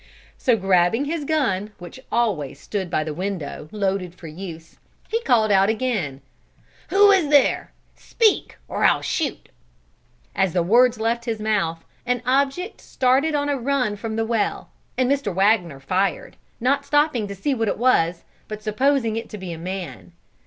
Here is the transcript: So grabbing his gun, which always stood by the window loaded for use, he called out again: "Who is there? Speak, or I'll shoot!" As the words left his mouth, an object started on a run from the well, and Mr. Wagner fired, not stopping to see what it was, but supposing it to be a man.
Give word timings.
So 0.35 0.57
grabbing 0.57 1.05
his 1.05 1.25
gun, 1.25 1.73
which 1.77 1.99
always 2.11 2.59
stood 2.59 2.89
by 2.89 3.03
the 3.03 3.13
window 3.13 3.69
loaded 3.71 4.15
for 4.15 4.25
use, 4.25 4.77
he 5.09 5.21
called 5.21 5.51
out 5.51 5.69
again: 5.69 6.21
"Who 6.89 7.11
is 7.11 7.29
there? 7.29 7.71
Speak, 7.93 8.57
or 8.67 8.83
I'll 8.83 9.03
shoot!" 9.03 9.49
As 10.35 10.53
the 10.53 10.63
words 10.63 10.99
left 10.99 11.25
his 11.25 11.39
mouth, 11.39 11.85
an 12.03 12.23
object 12.25 12.81
started 12.81 13.35
on 13.35 13.47
a 13.47 13.57
run 13.59 13.95
from 13.95 14.15
the 14.15 14.25
well, 14.25 14.71
and 14.97 15.07
Mr. 15.07 15.31
Wagner 15.31 15.79
fired, 15.79 16.35
not 16.59 16.83
stopping 16.83 17.27
to 17.27 17.35
see 17.35 17.53
what 17.53 17.67
it 17.67 17.77
was, 17.77 18.23
but 18.47 18.63
supposing 18.63 19.15
it 19.17 19.29
to 19.29 19.37
be 19.37 19.51
a 19.53 19.57
man. 19.59 20.13